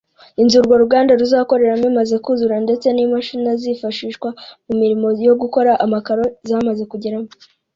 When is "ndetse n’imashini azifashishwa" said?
2.65-4.29